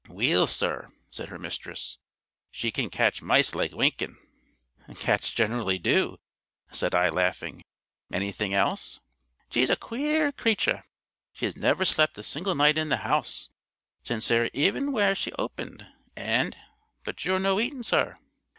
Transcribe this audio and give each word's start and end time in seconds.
"Weel, 0.09 0.47
sir," 0.47 0.87
said 1.11 1.29
her 1.29 1.37
mistress, 1.37 1.99
"she 2.49 2.71
can 2.71 2.89
catch 2.89 3.21
mice 3.21 3.53
like 3.53 3.71
winking." 3.71 4.17
"Cats 4.99 5.29
generally 5.29 5.77
do," 5.77 6.17
said 6.71 6.95
I 6.95 7.09
laughing; 7.09 7.61
"anything 8.11 8.51
else?" 8.51 8.99
"She's 9.51 9.69
a 9.69 9.75
queer 9.75 10.31
cratur. 10.31 10.85
She 11.33 11.45
has 11.45 11.55
never 11.55 11.85
slept 11.85 12.17
a 12.17 12.23
single 12.23 12.55
night 12.55 12.79
in 12.79 12.89
the 12.89 12.97
house 13.05 13.51
since 14.03 14.29
her 14.29 14.49
e'en 14.55 14.91
were 14.91 15.15
opened, 15.37 15.85
and 16.15 16.57
But 17.03 17.23
you're 17.23 17.37
no 17.37 17.59
eating, 17.59 17.83
sir." 17.83 18.17